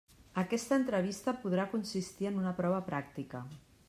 Aquesta 0.43 0.77
entrevista 0.77 1.33
podrà 1.43 1.65
consistir 1.75 2.29
en 2.31 2.39
una 2.45 2.55
prova 2.63 2.81
pràctica. 2.89 3.43